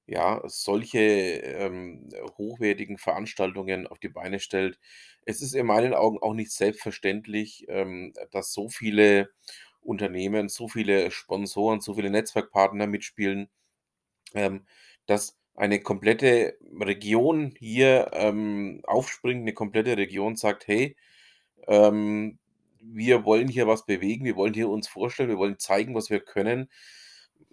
ja, 0.07 0.41
solche, 0.45 0.99
ähm, 0.99 2.09
hochwertigen 2.37 2.97
Veranstaltungen 2.97 3.87
auf 3.87 3.99
die 3.99 4.09
Beine 4.09 4.39
stellt. 4.39 4.79
Es 5.25 5.41
ist 5.41 5.55
in 5.55 5.65
meinen 5.67 5.93
Augen 5.93 6.19
auch 6.19 6.33
nicht 6.33 6.51
selbstverständlich, 6.51 7.65
ähm, 7.69 8.13
dass 8.31 8.53
so 8.53 8.69
viele 8.69 9.29
Unternehmen, 9.81 10.49
so 10.49 10.67
viele 10.69 11.11
Sponsoren, 11.11 11.81
so 11.81 11.95
viele 11.95 12.09
Netzwerkpartner 12.11 12.87
mitspielen, 12.87 13.49
ähm, 14.35 14.65
dass 15.07 15.37
eine 15.55 15.81
komplette 15.81 16.57
Region 16.81 17.55
hier, 17.59 18.11
ähm, 18.13 18.81
aufspringt, 18.85 19.43
'ne 19.45 19.53
komplette 19.53 19.97
Region 19.97 20.35
sagt: 20.37 20.67
„Hey, 20.67 20.95
ähm, 21.67 22.39
wir 22.81 23.25
wollen 23.25 23.47
hier 23.49 23.67
was 23.67 23.85
bewegen, 23.85 24.25
wir 24.25 24.35
wollen 24.37 24.53
hier 24.55 24.69
uns 24.69 24.87
vorstellen, 24.89 25.29
wir 25.29 25.37
wollen 25.39 25.59
zeigen, 25.59 25.95
was 25.95 26.09
wir 26.11 26.19
können.“ 26.21 26.69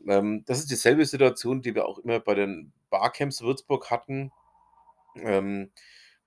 Ähm, 0.09 0.45
das 0.47 0.59
ist 0.61 0.71
dieselbe 0.71 1.07
Situation, 1.07 1.63
die 1.63 1.75
wir 1.75 1.87
auch 1.87 1.99
immer 1.99 2.21
bei 2.21 2.35
den 2.35 2.73
Barcamps 2.91 3.43
Würzburg 3.43 3.91
hatten, 3.91 4.33
ähm, 5.17 5.71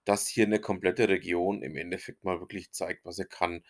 dass 0.05 0.27
hier 0.27 0.47
'ne 0.47 0.59
komplette 0.61 1.09
Region 1.09 1.61
im 1.63 1.77
Endeffekt 1.77 2.23
mal 2.25 2.39
wirklich 2.41 2.71
zeigt, 2.73 3.05
was 3.05 3.17
sie 3.17 3.25
kann. 3.25 3.63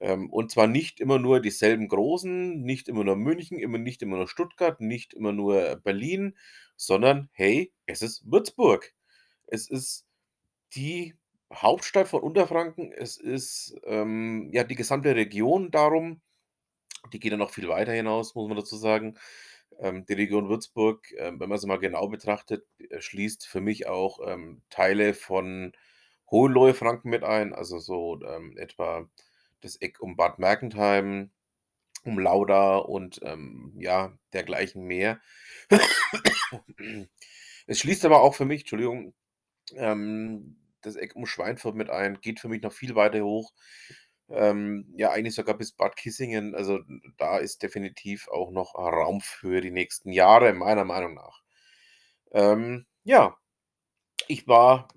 Ähm, 0.00 0.30
und 0.30 0.50
zwar 0.52 0.66
nicht 0.68 1.00
immer 1.00 1.18
nur 1.18 1.40
dieselben 1.40 1.88
Großen, 1.88 2.62
nicht 2.62 2.88
immer 2.88 3.04
nur 3.04 3.16
München, 3.16 3.58
immer 3.58 3.78
nicht 3.78 4.02
immer 4.02 4.16
nur 4.18 4.28
Stuttgart, 4.28 4.80
nicht 4.80 5.14
immer 5.14 5.32
nur 5.32 5.76
Berlin, 5.84 6.36
sondern 6.76 7.30
hey, 7.32 7.72
es 7.86 8.02
ist 8.02 8.30
Würzburg. 8.30 8.92
Es 9.48 9.68
ist 9.70 10.06
die 10.74 11.14
Hauptstadt 11.54 12.08
von 12.08 12.22
Unterfranken. 12.22 12.92
Es 12.92 13.16
ist, 13.18 13.74
ähm, 13.86 14.50
ja, 14.52 14.64
die 14.64 14.74
gesamte 14.76 15.14
Region 15.16 15.70
darum. 15.70 16.20
Die 17.12 17.18
geht 17.20 17.32
ja 17.32 17.38
noch 17.38 17.50
viel 17.50 17.68
weiter 17.68 17.92
hinaus, 17.92 18.34
muss 18.34 18.48
man 18.48 18.56
dazu 18.56 18.76
sagen. 18.76 19.16
Ähm, 19.80 20.04
die 20.06 20.12
Region 20.14 20.48
Würzburg, 20.48 21.12
ähm, 21.18 21.40
wenn 21.40 21.48
man 21.48 21.58
sie 21.58 21.66
mal 21.66 21.78
genau 21.78 22.08
betrachtet, 22.08 22.66
äh, 22.78 23.00
schließt 23.00 23.46
für 23.46 23.60
mich 23.60 23.86
auch, 23.88 24.20
ähm, 24.26 24.62
Teile 24.70 25.14
von 25.14 25.72
Hohenlohe-Franken 26.30 27.10
mit 27.10 27.24
ein, 27.24 27.52
also 27.54 27.78
so, 27.78 28.20
ähm, 28.22 28.56
etwa 28.58 29.08
das 29.60 29.76
Eck 29.76 30.00
um 30.00 30.16
Bad 30.16 30.38
Mergentheim, 30.38 31.30
um 32.04 32.18
Lauda 32.18 32.78
und, 32.78 33.20
ähm, 33.24 33.74
ja, 33.78 34.16
dergleichen 34.32 34.84
mehr. 34.84 35.20
Es 37.66 37.78
schließt 37.78 38.04
aber 38.04 38.22
auch 38.22 38.34
für 38.34 38.44
mich, 38.44 38.62
Entschuldigung, 38.62 39.14
ähm, 39.76 40.56
das 40.82 40.96
Eck 40.96 41.16
um 41.16 41.26
Schweinfurt 41.26 41.76
mit 41.76 41.90
ein, 41.90 42.20
geht 42.20 42.40
für 42.40 42.48
mich 42.48 42.62
noch 42.62 42.72
viel 42.72 42.94
weiter 42.94 43.22
hoch. 43.24 43.52
Ähm, 44.32 44.92
ja, 44.96 45.10
eigentlich 45.10 45.34
sogar 45.34 45.56
bis 45.58 45.72
Bad 45.72 45.96
Kissingen. 45.96 46.54
Also, 46.54 46.80
da 47.18 47.38
ist 47.38 47.62
definitiv 47.62 48.28
auch 48.28 48.50
noch 48.50 48.74
Raum 48.76 49.20
für 49.20 49.60
die 49.60 49.70
nächsten 49.70 50.12
Jahre, 50.12 50.52
meiner 50.54 50.84
Meinung 50.84 51.14
nach. 51.14 51.42
Ähm, 52.32 52.86
ja, 53.04 53.36
ich 54.28 54.48
war 54.48 54.88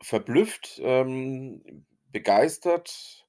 verblüfft, 0.00 0.80
ähm, 0.84 1.86
begeistert 2.12 3.26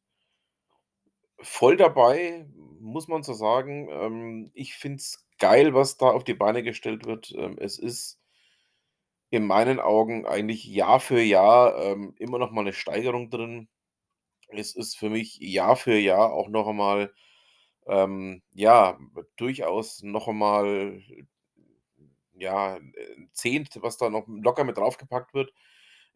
voll 1.42 1.78
dabei, 1.78 2.46
muss 2.80 3.08
man 3.08 3.24
so 3.24 3.34
sagen. 3.34 3.90
Ähm, 3.92 4.52
ich 4.54 4.76
finde 4.76 4.98
es 4.98 5.26
geil, 5.40 5.74
was 5.74 5.98
da 5.98 6.08
auf 6.12 6.24
die 6.24 6.34
Beine 6.34 6.64
gestellt 6.64 7.06
wird. 7.06 7.34
Ähm, 7.38 7.58
es 7.60 7.78
ist 7.80 8.16
in 9.34 9.46
meinen 9.48 9.80
Augen 9.80 10.26
eigentlich 10.26 10.66
Jahr 10.66 11.00
für 11.00 11.22
Jahr, 11.22 11.78
ähm, 11.84 12.14
immer 12.20 12.38
noch 12.40 12.52
mal 12.52 12.64
'ne 12.64 12.74
Steigerung 12.74 13.30
drin. 13.30 13.68
Es 14.58 14.76
ist 14.76 14.98
für 14.98 15.10
mich 15.10 15.38
Jahr 15.40 15.76
für 15.76 15.98
Jahr 15.98 16.34
auch 16.34 16.50
noch 16.50 16.68
einmal, 16.68 17.14
ähm, 17.88 18.44
ja, 18.54 19.00
durchaus 19.38 20.04
noch 20.04 20.28
einmal 20.30 21.02
ja, 22.38 22.80
1/10, 23.34 23.82
was 23.84 23.98
da 23.98 24.10
noch 24.10 24.26
locker 24.28 24.64
mit 24.66 24.78
draufgepackt 24.78 25.34
wird. 25.34 25.54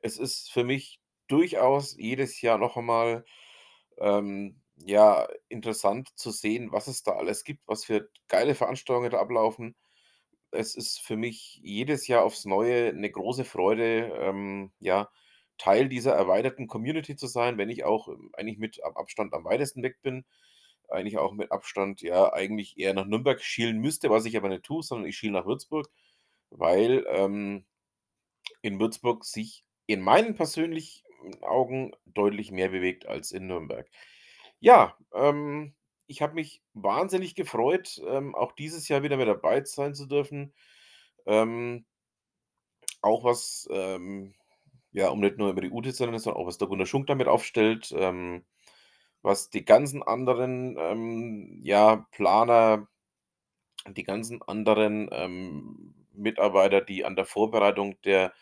Es 0.02 0.18
ist 0.18 0.52
für 0.52 0.64
mich 0.66 1.00
durchaus 1.28 1.96
jedes 1.98 2.42
Jahr 2.42 2.58
noch 2.58 2.78
einmal, 2.78 3.26
ähm, 4.00 4.62
ja, 4.78 5.28
interessant 5.50 6.10
zu 6.18 6.32
sehen, 6.32 6.72
was 6.74 6.88
es 6.88 7.04
da 7.04 7.14
alles 7.14 7.44
gibt, 7.46 7.68
was 7.68 7.86
für 7.86 8.10
geile 8.30 8.56
Veranstaltungen 8.56 9.12
da 9.12 9.20
ablaufen. 9.22 9.76
Es 10.52 10.76
ist 10.76 11.00
für 11.02 11.18
mich 11.18 11.60
jedes 11.64 12.08
Jahr 12.08 12.24
aufs 12.26 12.46
Neue 12.46 12.94
'ne 12.94 13.12
große 13.12 13.46
Freude, 13.46 14.14
ähm, 14.22 14.72
ja, 14.80 15.10
Teil 15.60 15.90
dieser 15.90 16.14
erweiterten 16.16 16.68
Community 16.68 17.16
zu 17.18 17.28
sein, 17.28 17.60
wenn 17.60 17.70
ich 17.70 17.86
auch 17.86 18.10
eigentlich 18.34 18.58
mit 18.60 18.84
Abstand 18.84 19.36
am 19.36 19.46
weitesten 19.46 19.84
weg 19.84 20.02
bin. 20.02 20.26
Eigentlich 20.90 21.20
auch 21.20 21.34
mit 21.34 21.52
Abstand, 21.52 22.02
ja, 22.02 22.34
eigentlich 22.34 22.80
eher 22.80 22.96
nach 22.96 23.06
Nürnberg 23.06 23.42
schielen 23.44 23.80
müsste, 23.80 24.10
was 24.10 24.26
ich 24.26 24.38
aber 24.38 24.50
nicht 24.50 24.64
tue, 24.64 24.84
sondern 24.84 25.08
ich 25.08 25.18
schiele 25.18 25.34
nach 25.34 25.46
Würzburg, 25.46 25.90
weil, 26.52 27.06
ähm, 27.10 27.66
in 28.62 28.80
Würzburg 28.80 29.26
sich 29.26 29.66
in 29.88 30.02
meinen 30.02 30.36
persönlichen 30.36 31.04
Augen 31.42 31.94
deutlich 32.06 32.52
mehr 32.52 32.70
bewegt 32.70 33.06
als 33.08 33.32
in 33.32 33.48
Nürnberg. 33.48 33.88
Ja, 34.60 34.98
ähm, 35.14 35.76
ich 36.08 36.22
habe 36.22 36.36
mich 36.36 36.64
wahnsinnig 36.74 37.36
gefreut, 37.36 38.02
ähm, 38.08 38.36
auch 38.36 38.54
dieses 38.54 38.88
Jahr 38.88 39.04
wieder 39.04 39.18
mit 39.18 39.28
dabei 39.28 39.64
sein 39.66 39.94
zu 39.96 40.08
dürfen. 40.08 40.54
Ähm 41.28 41.86
auch 43.02 43.24
was, 43.24 43.68
ähm 43.72 44.34
ja, 44.92 45.10
um 45.10 45.20
nicht 45.20 45.38
nur 45.38 45.50
über 45.52 45.62
die 45.62 45.70
zu 45.70 45.92
sondern 45.94 46.16
auch 46.34 46.48
was 46.48 46.58
der 46.58 46.68
Gunnar 46.68 46.86
Schunk 46.88 47.08
da 47.08 47.16
mit 47.16 47.28
aufstellt, 47.28 47.94
ähm, 47.96 48.44
was 49.22 49.50
die 49.50 49.66
ganzen 49.66 50.04
anderen, 50.04 50.78
ähm, 50.80 51.60
ja, 51.64 52.08
Planer 52.12 52.88
die 53.88 54.04
ganzen 54.04 54.42
anderen, 54.44 55.10
ähm, 55.12 55.96
Mitarbeiter, 56.14 56.82
die 56.82 57.06
an 57.06 57.16
der 57.16 57.26
Vorbereitung 57.26 58.00
der 58.04 58.34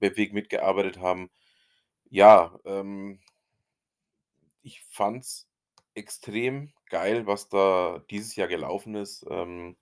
Webweek 0.00 0.32
mitgearbeitet 0.32 0.98
haben. 1.00 1.30
Ja, 2.10 2.58
ähm 2.64 3.20
ich 4.62 4.82
fand's 4.90 5.48
extrem 5.94 6.72
geil, 6.90 7.26
was 7.26 7.48
da 7.48 8.02
dieses 8.10 8.36
Jahr 8.36 8.48
gelaufen 8.48 8.96
ist. 8.96 9.24
Ähm, 9.30 9.76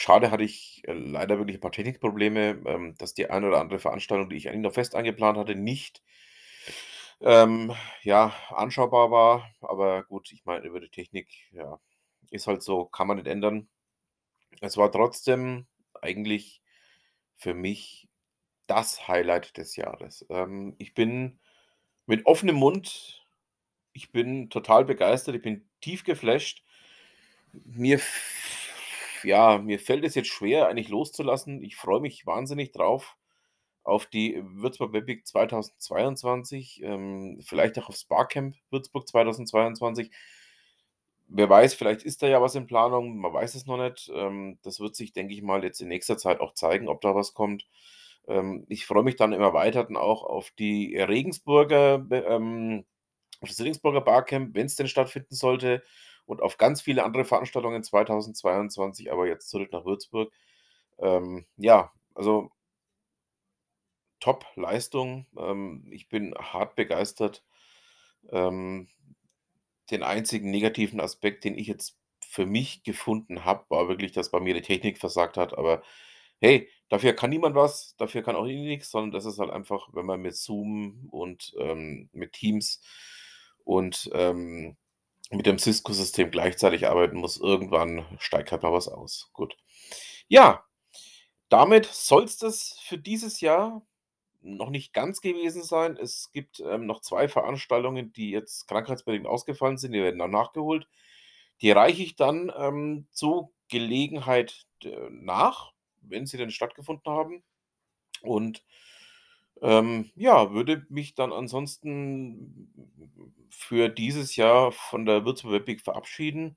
schade 0.00 0.30
hatte 0.30 0.44
ich, 0.44 0.82
äh, 0.86 0.92
leider 0.94 1.38
wirklich 1.38 1.58
'n 1.58 1.60
paar 1.60 1.72
Technikprobleme, 1.72 2.62
ähm, 2.66 2.96
dass 2.98 3.14
die 3.14 3.30
eine 3.30 3.48
oder 3.48 3.60
andere 3.60 3.78
Veranstaltung, 3.80 4.30
die 4.30 4.36
ich 4.36 4.48
eigentlich 4.48 4.62
noch 4.62 4.74
fest 4.74 4.94
eingeplant 4.96 5.38
hatte, 5.38 5.54
nicht 5.56 6.02
ähm, 7.20 7.72
ja, 8.02 8.32
anschaubar 8.50 9.10
war. 9.10 9.50
Aber 9.60 10.04
gut, 10.04 10.32
ich 10.32 10.44
meine, 10.44 10.66
über 10.66 10.80
die 10.80 10.88
Technik, 10.88 11.28
ja, 11.52 11.78
ist 12.30 12.46
halt 12.46 12.62
so, 12.62 12.86
kann 12.86 13.06
man 13.06 13.16
nicht 13.18 13.26
ändern. 13.28 13.68
Es 14.60 14.76
war 14.78 14.92
trotzdem 14.92 15.66
eigentlich 16.02 16.62
für 17.36 17.54
mich 17.54 18.08
das 18.66 19.08
Highlight 19.08 19.56
des 19.58 19.76
Jahres. 19.76 20.26
Ähm, 20.30 20.76
ich 20.78 20.94
bin 20.94 21.40
mit 22.06 22.26
offenem 22.26 22.56
Mund 22.56 23.16
ich 23.94 24.12
bin 24.12 24.50
total 24.50 24.84
begeistert, 24.86 25.36
ich 25.36 25.42
bin 25.42 25.68
tief 25.80 26.04
geflasht. 26.04 26.64
Mir 27.64 28.00
ja, 29.24 29.58
mir 29.58 29.78
fällt 29.78 30.04
es 30.04 30.14
jetzt 30.14 30.28
schwer, 30.28 30.68
eigentlich 30.68 30.88
loszulassen. 30.88 31.62
Ich 31.62 31.76
freue 31.76 32.00
mich 32.00 32.26
wahnsinnig 32.26 32.72
drauf 32.72 33.16
auf 33.82 34.06
die 34.06 34.40
Würzburg 34.44 34.92
Webweek 34.92 35.26
2022, 35.26 36.82
ähm, 36.82 37.40
vielleicht 37.42 37.78
auch 37.78 37.88
aufs 37.88 38.04
Barcamp 38.04 38.56
Würzburg 38.70 39.08
2022. 39.08 40.10
Wer 41.28 41.48
weiß, 41.48 41.74
vielleicht 41.74 42.02
ist 42.02 42.22
da 42.22 42.26
ja 42.26 42.42
was 42.42 42.56
in 42.56 42.66
Planung, 42.66 43.18
man 43.18 43.32
weiß 43.32 43.54
es 43.54 43.66
noch 43.66 43.76
nicht. 43.78 44.10
Ähm, 44.14 44.58
das 44.62 44.80
wird 44.80 44.96
sich, 44.96 45.12
denke 45.12 45.32
ich 45.34 45.42
mal, 45.42 45.64
jetzt 45.64 45.80
in 45.80 45.88
nächster 45.88 46.18
Zeit 46.18 46.40
auch 46.40 46.54
zeigen, 46.54 46.88
ob 46.88 47.00
da 47.00 47.14
was 47.14 47.34
kommt. 47.34 47.66
Ähm, 48.28 48.66
ich 48.68 48.86
freue 48.86 49.04
mich 49.04 49.16
dann 49.16 49.32
im 49.32 49.40
Erweiterten 49.40 49.96
auch 49.96 50.24
auf 50.24 50.50
die 50.58 50.96
Regensburger 50.96 52.06
ähm, 52.10 52.84
auf 53.40 53.48
das 53.48 53.60
Regensburger 53.60 54.00
Barcamp, 54.02 54.54
wenn's 54.54 54.76
denn 54.76 54.88
stattfinden 54.88 55.34
sollte 55.34 55.82
und 56.30 56.42
auf 56.42 56.58
ganz 56.58 56.80
viele 56.80 57.04
andere 57.04 57.24
Veranstaltungen 57.24 57.82
2022, 57.82 59.10
aber 59.12 59.26
jetzt 59.26 59.50
zurück 59.50 59.72
nach 59.72 59.84
Würzburg. 59.84 60.32
Ähm, 60.98 61.46
ja, 61.56 61.92
also 62.14 62.50
Top-Leistung. 64.20 65.26
Ähm, 65.36 65.88
ich 65.90 66.08
bin 66.08 66.34
hart 66.34 66.76
begeistert. 66.76 67.42
Ähm, 68.30 68.88
den 69.90 70.02
einzigen 70.02 70.50
negativen 70.50 71.00
Aspekt, 71.00 71.44
den 71.44 71.58
ich 71.58 71.66
jetzt 71.66 71.98
für 72.24 72.46
mich 72.46 72.84
gefunden 72.84 73.44
habe, 73.44 73.64
war 73.70 73.88
wirklich, 73.88 74.12
dass 74.12 74.30
bei 74.30 74.40
mir 74.40 74.54
die 74.54 74.62
Technik 74.62 74.98
versagt 74.98 75.36
hat. 75.36 75.56
Aber 75.58 75.82
hey, 76.40 76.68
dafür 76.88 77.12
kann 77.14 77.30
niemand 77.30 77.56
was, 77.56 77.96
dafür 77.96 78.22
kann 78.22 78.36
auch 78.36 78.46
ich 78.46 78.56
nix, 78.56 78.90
sondern 78.90 79.10
das 79.12 79.24
ist 79.24 79.38
halt 79.38 79.50
einfach, 79.50 79.88
wenn 79.92 80.06
man 80.06 80.20
mit 80.22 80.36
Zoom 80.36 81.08
und, 81.10 81.54
ähm, 81.58 82.08
mit 82.12 82.32
Teams 82.34 82.82
und, 83.64 84.08
ähm, 84.14 84.76
mit 85.30 85.46
dem 85.46 85.58
Cisco-System 85.58 86.30
gleichzeitig 86.30 86.88
arbeiten 86.88 87.18
muss, 87.18 87.38
irgendwann 87.38 88.06
steigt 88.18 88.52
halt 88.52 88.62
mal 88.62 88.72
was 88.72 88.88
aus. 88.88 89.30
Gut. 89.32 89.56
Ja, 90.28 90.64
damit 91.50 91.86
soll's 91.86 92.38
das 92.38 92.78
für 92.84 92.98
dieses 92.98 93.40
Jahr 93.42 93.82
noch 94.42 94.70
nicht 94.70 94.92
ganz 94.94 95.20
gewesen 95.22 95.64
sein. 95.64 95.96
Es 95.98 96.30
gibt, 96.32 96.60
ähm, 96.60 96.86
noch 96.86 97.02
2 97.02 97.28
Veranstaltungen, 97.28 98.12
die 98.14 98.30
jetzt 98.32 98.68
krankheitsbedingt 98.68 99.26
ausgefallen 99.26 99.78
sind, 99.78 99.92
die 99.92 100.02
werden 100.02 100.18
dann 100.20 100.30
nachgeholt. 100.32 100.88
Die 101.62 101.70
reiche 101.72 102.02
ich 102.04 102.16
dann, 102.16 102.52
ähm, 102.56 103.08
zu 103.12 103.52
Gelegenheit 103.70 104.66
d 104.84 104.96
nach, 105.10 105.72
wenn 106.02 106.26
sie 106.26 106.38
denn 106.38 106.50
stattgefunden 106.52 107.12
haben. 107.12 107.44
Und, 108.22 108.64
ähm, 109.62 110.10
ja, 110.14 110.52
würde 110.52 110.86
mich 110.88 111.14
dann 111.14 111.32
ansonsten 111.32 112.72
für 113.50 113.88
dieses 113.88 114.36
Jahr 114.36 114.72
von 114.72 115.04
der 115.04 115.24
Würzburg 115.24 115.52
Webweek 115.52 115.80
verabschieden. 115.80 116.56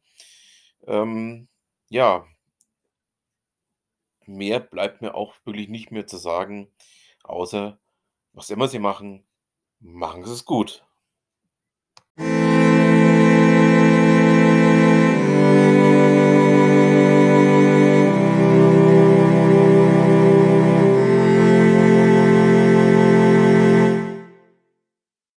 Ähm, 0.87 1.47
ja. 1.89 2.25
Mehr 4.25 4.59
bleibt 4.61 5.01
mir 5.01 5.15
auch 5.15 5.35
wirklich 5.43 5.67
nicht 5.67 5.91
mehr 5.91 6.07
zu 6.07 6.17
sagen, 6.17 6.71
außer 7.23 7.77
was 8.31 8.49
immer 8.49 8.67
Sie 8.67 8.79
machen, 8.79 9.25
machen 9.79 10.23
Sie 10.25 10.31
es 10.31 10.45
gut. 10.45 10.85